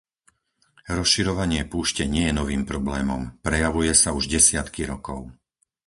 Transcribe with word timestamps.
Rozširovanie 0.97 1.61
púšte 1.73 2.03
nie 2.13 2.23
je 2.27 2.33
novým 2.39 2.63
problémom. 2.71 3.21
Prejavuje 3.47 3.91
sa 4.01 4.09
už 4.17 4.23
desiatky 4.35 4.81
rokov. 4.91 5.21